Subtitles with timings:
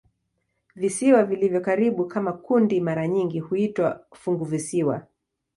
[0.75, 5.07] Visiwa vilivyo karibu kama kundi mara nyingi huitwa "funguvisiwa".